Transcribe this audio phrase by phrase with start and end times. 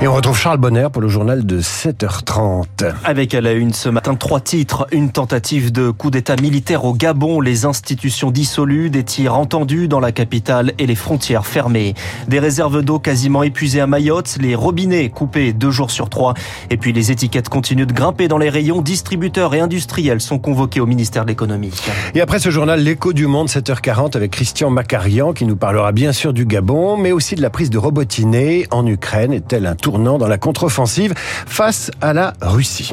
[0.00, 2.94] Et on retrouve Charles Bonner pour le journal de 7h30.
[3.04, 4.86] Avec à la une ce matin trois titres.
[4.92, 9.98] Une tentative de coup d'état militaire au Gabon, les institutions dissolues, des tirs entendus dans
[9.98, 11.94] la capitale et les frontières fermées.
[12.28, 16.34] Des réserves d'eau quasiment épuisées à Mayotte, les robinets coupés deux jours sur trois.
[16.70, 18.82] Et puis les étiquettes continuent de grimper dans les rayons.
[18.82, 21.72] Distributeurs et industriels sont convoqués au ministère de l'économie.
[22.14, 26.12] Et après ce journal, l'écho du monde 7h40 avec Christian Macarian qui nous parlera bien
[26.12, 29.32] sûr du Gabon, mais aussi de la prise de Robotiné en Ukraine.
[29.32, 32.92] Est-elle un tournant dans la contre-offensive face à la Russie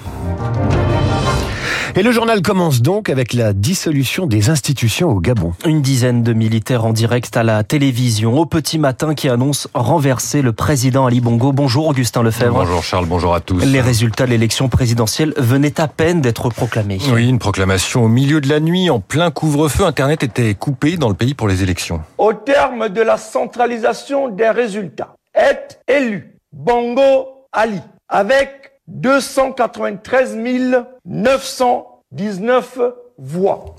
[1.98, 5.54] et le journal commence donc avec la dissolution des institutions au Gabon.
[5.66, 10.42] Une dizaine de militaires en direct à la télévision au petit matin qui annonce renverser
[10.42, 11.54] le président Ali Bongo.
[11.54, 12.60] Bonjour Augustin Lefebvre.
[12.60, 13.60] Bonjour Charles, bonjour à tous.
[13.60, 17.00] Les résultats de l'élection présidentielle venaient à peine d'être proclamés.
[17.14, 19.86] Oui, une proclamation au milieu de la nuit, en plein couvre-feu.
[19.86, 22.02] Internet était coupé dans le pays pour les élections.
[22.18, 30.38] Au terme de la centralisation des résultats, est élu Bongo Ali avec 293
[31.04, 32.80] 919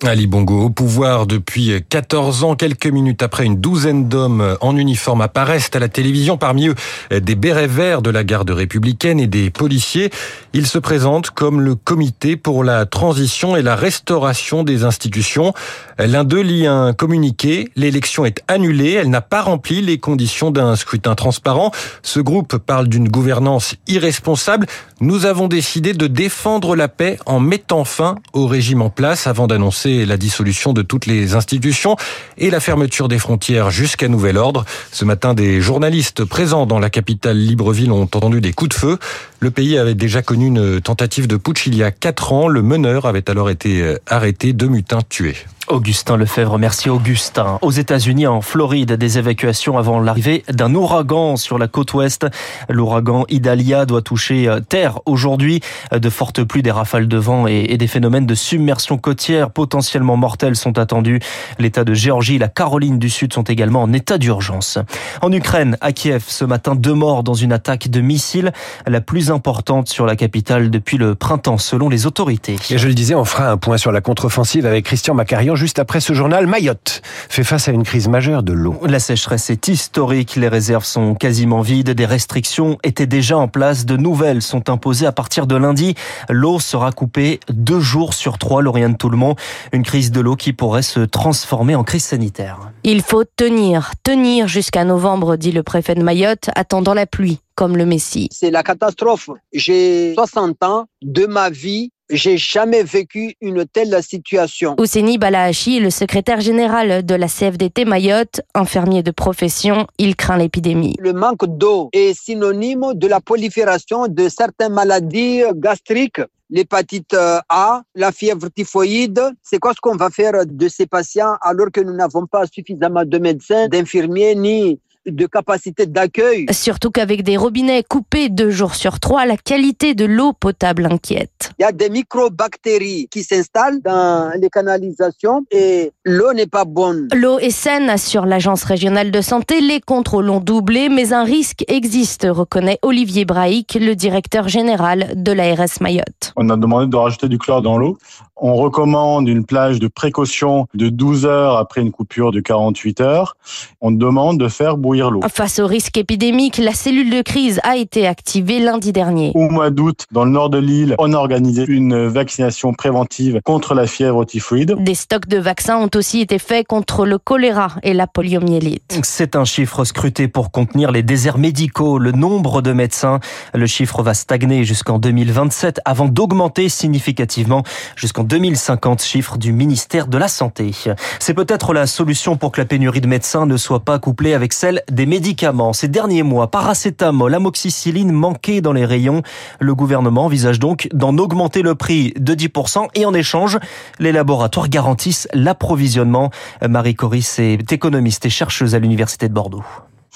[0.03, 5.21] Ali Bongo au pouvoir depuis 14 ans, quelques minutes après une douzaine d'hommes en uniforme
[5.21, 6.75] apparaissent à la télévision, parmi eux
[7.11, 10.11] des bérets verts de la garde républicaine et des policiers.
[10.55, 15.53] Ils se présentent comme le comité pour la transition et la restauration des institutions.
[15.99, 20.77] L'un d'eux lit un communiqué, l'élection est annulée, elle n'a pas rempli les conditions d'un
[20.77, 21.73] scrutin transparent.
[22.03, 24.67] Ce groupe parle d'une gouvernance irresponsable.
[25.03, 29.47] Nous avons décidé de défendre la paix en mettant fin au régime en place avant
[29.47, 31.97] d'annoncer la dissolution de toutes les institutions
[32.39, 34.65] et la fermeture des frontières jusqu'à nouvel ordre.
[34.93, 38.99] Ce matin, des journalistes présents dans la capitale Libreville ont entendu des coups de feu.
[39.41, 42.49] Le pays avait déjà connu une tentative de putsch il y a quatre ans.
[42.49, 45.37] Le meneur avait alors été arrêté, deux mutins tués.
[45.69, 47.59] Augustin Lefebvre, merci Augustin.
[47.61, 52.27] Aux États-Unis, en Floride, des évacuations avant l'arrivée d'un ouragan sur la côte ouest.
[52.69, 55.61] L'ouragan Idalia doit toucher euh, terre aujourd'hui.
[55.93, 60.57] De fortes pluies, des rafales de vent et des phénomènes de submersion côtière potentiellement mortels
[60.57, 61.21] sont attendus.
[61.59, 64.79] L'État de Géorgie et la Caroline du Sud sont également en état d'urgence.
[65.23, 68.53] En Ukraine, à Kiev, ce matin, deux morts dans une attaque de missiles,
[68.87, 72.57] la plus importante sur la capitale depuis le printemps, selon les autorités.
[72.71, 75.15] Et je le disais, on fera un point sur la contre-offensive avec Christian
[75.57, 77.01] Juste après ce journal, Mayotte
[77.31, 78.79] fait face à une crise majeure de l'eau.
[78.87, 83.87] La sécheresse est historique, les réserves sont quasiment vides, des restrictions étaient déjà en place,
[83.87, 85.95] de nouvelles sont imposées à partir de lundi.
[86.29, 89.35] L'eau sera coupée deux jours sur trois, Lauriane Toulmont.
[89.73, 92.71] Une crise de l'eau qui pourrait se transformer en crise sanitaire.
[92.85, 97.79] Il faut tenir, tenir jusqu'à novembre, dit le préfet de Mayotte, attendant la pluie, comme
[97.79, 98.29] le Messie.
[98.31, 99.31] C'est la catastrophe.
[99.55, 104.77] J'ai 60 ans de ma vie j'ai jamais vécu une telle situation.
[104.79, 110.97] Ouseni Balahachi, le secrétaire général de la CFDT Mayotte, infirmier de profession, il craint l'épidémie.
[110.99, 117.17] Le manque d'eau est synonyme de la prolifération de certaines maladies gastriques l'hépatite
[117.49, 119.21] A, la fièvre typhoïde.
[119.43, 123.05] C'est quoi ce qu'on va faire de ces patients alors que nous n'avons pas suffisamment
[123.05, 126.47] de médecins, d'infirmiers ni de capacité d'accueil.
[126.51, 131.51] Surtout qu'avec des robinets coupés deux jours sur trois, la qualité de l'eau potable inquiète.
[131.59, 137.09] Il y a des microbactéries qui s'installent dans les canalisations et l'eau n'est pas bonne.
[137.15, 139.61] L'eau est saine, assure l'Agence régionale de santé.
[139.61, 145.33] Les contrôles ont doublé, mais un risque existe, reconnaît Olivier Braïc, le directeur général de
[145.33, 146.33] l'ARS Mayotte.
[146.37, 147.99] On a demandé de rajouter du chlore dans l'eau.
[148.39, 153.35] On recommande une plage de précaution de 12 heures après une coupure de 48 heures.
[153.81, 155.23] On demande de faire bouillir l'eau.
[155.33, 159.33] Face au risque épidémique, la cellule de crise a été activée lundi dernier.
[159.35, 163.73] Au mois d'août, dans le nord de l'île, on a organisé une vaccination préventive contre
[163.73, 164.77] la fièvre typhoïde.
[164.81, 169.01] Des stocks de vaccins ont aussi été faits contre le choléra et la poliomyélite.
[169.03, 173.21] C'est un chiffre scruté pour contenir les déserts médicaux, le nombre de médecins.
[173.55, 177.63] Le chiffre va stagner jusqu'en 2027 avant d'augmenter significativement
[177.97, 180.73] jusqu'en 2050, chiffre du ministère de la Santé.
[181.19, 184.53] C'est peut-être la solution pour que la pénurie de médecins ne soit pas couplée avec
[184.53, 185.73] celle des médicaments.
[185.73, 189.23] Ces derniers mois, paracétamol, amoxicilline manquaient dans les rayons.
[189.61, 193.59] Le gouvernement envisage donc d'en augmenter le prix de 10% et en échange,
[193.99, 196.31] les laboratoires garantissent l'approvisionnement.
[196.67, 199.65] Marie Coris est économiste et chercheuse à l'Université de Bordeaux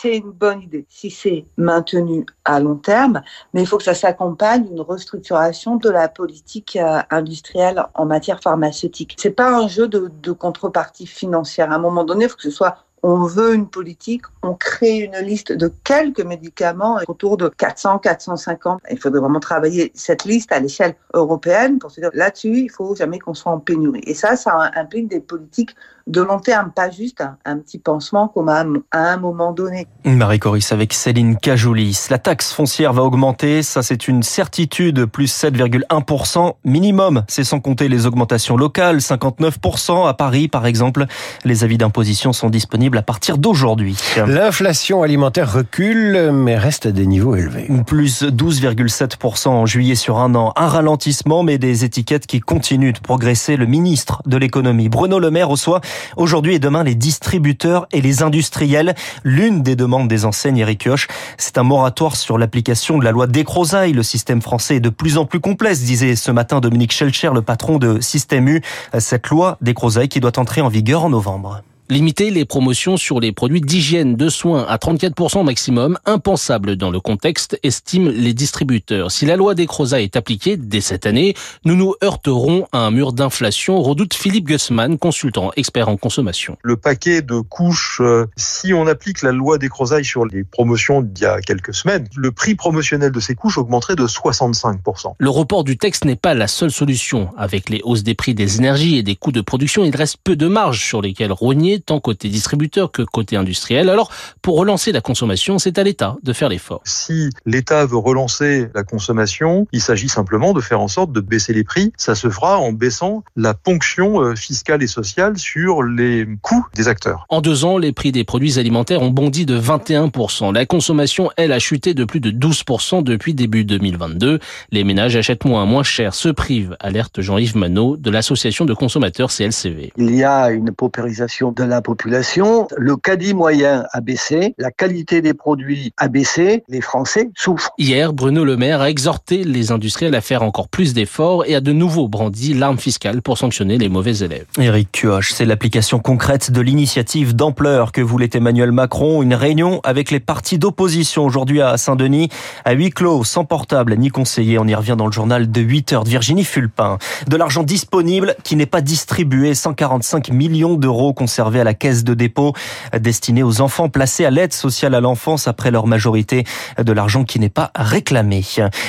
[0.00, 3.94] c'est une bonne idée si c'est maintenu à long terme, mais il faut que ça
[3.94, 6.78] s'accompagne d'une restructuration de la politique
[7.10, 9.16] industrielle en matière pharmaceutique.
[9.18, 11.70] C'est pas un jeu de, de contrepartie financière.
[11.70, 14.98] À un moment donné, il faut que ce soit on veut une politique, on crée
[14.98, 18.80] une liste de quelques médicaments autour de 400, 450.
[18.90, 22.94] Il faudrait vraiment travailler cette liste à l'échelle européenne pour se dire là-dessus, il faut
[22.94, 24.02] jamais qu'on soit en pénurie.
[24.06, 25.74] Et ça, ça implique des politiques
[26.06, 29.86] de long terme, pas juste un, petit pansement comme à, un moment donné.
[30.04, 32.06] Marie Coris avec Céline Cajoulis.
[32.10, 37.22] La taxe foncière va augmenter, ça c'est une certitude, plus 7,1% minimum.
[37.28, 41.06] C'est sans compter les augmentations locales, 59% à Paris par exemple.
[41.44, 43.96] Les avis d'imposition sont disponibles à partir d'aujourd'hui.
[44.26, 47.68] L'inflation alimentaire recule mais reste à des niveaux élevés.
[47.86, 50.52] Plus 12,7% en juillet sur un an.
[50.56, 53.56] Un ralentissement mais des étiquettes qui continuent de progresser.
[53.56, 55.80] Le ministre de l'économie Bruno Le Maire reçoit
[56.16, 58.94] aujourd'hui et demain les distributeurs et les industriels.
[59.24, 61.06] L'une des demandes des enseignes Eric Kioch,
[61.38, 63.92] c'est un moratoire sur l'application de la loi Descrozaille.
[63.92, 67.42] Le système français est de plus en plus complexe, disait ce matin Dominique Schelcher, le
[67.42, 68.62] patron de Système U.
[68.98, 71.62] Cette loi Descrozaille qui doit entrer en vigueur en novembre.
[71.90, 77.00] Limiter les promotions sur les produits d'hygiène, de soins à 34% maximum, impensable dans le
[77.00, 79.10] contexte, estiment les distributeurs.
[79.10, 81.34] Si la loi des Croza est appliquée dès cette année,
[81.64, 86.56] nous nous heurterons à un mur d'inflation, redoute Philippe Gussmann, consultant expert en consommation.
[86.62, 91.02] Le paquet de couches, euh, si on applique la loi des Crozailles sur les promotions
[91.02, 95.14] d'il y a quelques semaines, le prix promotionnel de ces couches augmenterait de 65%.
[95.18, 97.30] Le report du texte n'est pas la seule solution.
[97.36, 100.36] Avec les hausses des prix des énergies et des coûts de production, il reste peu
[100.36, 103.88] de marge sur lesquelles rogner tant côté distributeur que côté industriel.
[103.88, 104.10] Alors,
[104.42, 106.80] pour relancer la consommation, c'est à l'État de faire l'effort.
[106.84, 111.52] Si l'État veut relancer la consommation, il s'agit simplement de faire en sorte de baisser
[111.52, 111.92] les prix.
[111.96, 116.88] Ça se fera en baissant la ponction euh, fiscale et sociale sur les coûts des
[116.88, 117.26] acteurs.
[117.28, 120.54] En deux ans, les prix des produits alimentaires ont bondi de 21%.
[120.54, 124.38] La consommation, elle, a chuté de plus de 12% depuis début 2022.
[124.70, 129.30] Les ménages achètent moins, moins cher, se privent, alerte Jean-Yves Manot de l'association de consommateurs
[129.30, 129.92] CLCV.
[129.96, 135.22] Il y a une paupérisation de la population, le caddie moyen a baissé, la qualité
[135.22, 137.70] des produits a baissé, les Français souffrent.
[137.78, 141.60] Hier, Bruno Le Maire a exhorté les industriels à faire encore plus d'efforts et a
[141.60, 144.46] de nouveau brandi l'arme fiscale pour sanctionner les mauvais élèves.
[144.58, 149.22] Éric Cuoche, c'est l'application concrète de l'initiative d'ampleur que voulait Emmanuel Macron.
[149.22, 152.30] Une réunion avec les partis d'opposition aujourd'hui à Saint-Denis,
[152.64, 154.58] à huis clos, sans portable ni conseiller.
[154.58, 156.98] On y revient dans le journal de 8 heures de Virginie Fulpin.
[157.28, 162.14] De l'argent disponible qui n'est pas distribué, 145 millions d'euros conservés à la caisse de
[162.14, 162.52] dépôt
[162.96, 166.44] destinée aux enfants placés à l'aide sociale à l'enfance après leur majorité
[166.78, 168.44] de l'argent qui n'est pas réclamé.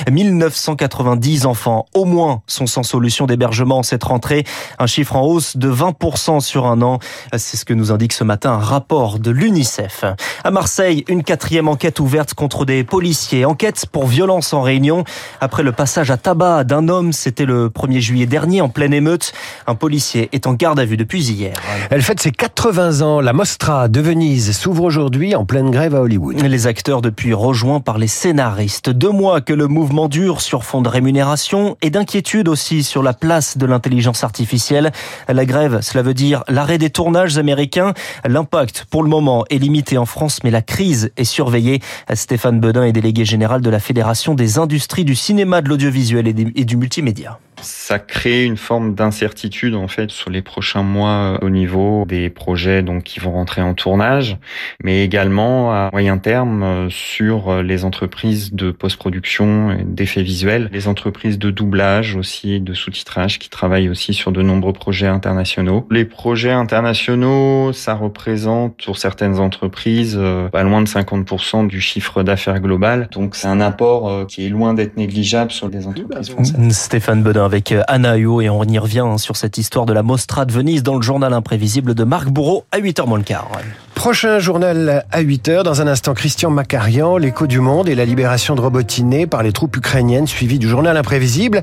[0.08, 4.44] 1990 enfants au moins sont sans solution d'hébergement cette rentrée,
[4.78, 6.98] un chiffre en hausse de 20% sur un an.
[7.36, 10.04] C'est ce que nous indique ce matin un rapport de l'UNICEF.
[10.44, 13.44] À Marseille, une quatrième enquête ouverte contre des policiers.
[13.44, 15.04] Enquête pour violence en réunion
[15.40, 17.12] après le passage à tabac d'un homme.
[17.12, 19.32] C'était le 1er juillet dernier en pleine émeute.
[19.66, 21.54] Un policier est en garde à vue depuis hier.
[21.90, 23.20] Elle fête ses 80 ans.
[23.20, 26.40] La Mostra de Venise s'ouvre aujourd'hui en pleine grève à Hollywood.
[26.40, 28.90] Les acteurs depuis rejoints par les scénaristes.
[28.90, 33.14] Deux mois que le mouvement dure sur fond de rémunération et d'inquiétude aussi sur la
[33.14, 34.92] place de l'intelligence artificielle.
[35.28, 37.94] La grève, cela veut dire l'arrêt des tournages américains.
[38.24, 41.80] L'impact, pour le moment, est limité en France, mais la crise est surveillée.
[42.14, 46.64] Stéphane Bedin est délégué général de la Fédération des industries du cinéma, de l'audiovisuel et
[46.64, 51.50] du multimédia ça crée une forme d'incertitude en fait sur les prochains mois euh, au
[51.50, 54.36] niveau des projets donc qui vont rentrer en tournage,
[54.82, 60.88] mais également à moyen terme euh, sur euh, les entreprises de post-production, d'effets visuels, les
[60.88, 65.86] entreprises de doublage aussi, de sous-titrage qui travaillent aussi sur de nombreux projets internationaux.
[65.90, 70.20] Les projets internationaux, ça représente pour certaines entreprises
[70.50, 74.74] pas loin de 50% du chiffre d'affaires global, donc c'est un apport qui est loin
[74.74, 76.70] d'être négligeable sur les entreprises françaises.
[76.70, 79.92] Stéphane Bedin avec euh, Anna Huot et on y revient hein, sur cette histoire de
[79.92, 83.24] la Mostra de Venise dans le journal imprévisible de Marc Bourreau à 8h moins le
[83.24, 83.50] quart.
[83.94, 88.54] Prochain journal à 8h, dans un instant Christian Macarian, l'écho du monde et la libération
[88.54, 91.60] de Robotiné par les troupes ukrainiennes suivi du journal imprévisible.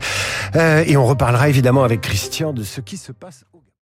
[0.56, 3.46] Euh, et on reparlera évidemment avec Christian de ce qui se passe